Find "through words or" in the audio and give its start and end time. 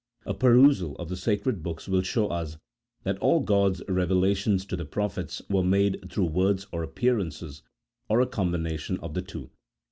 6.09-6.81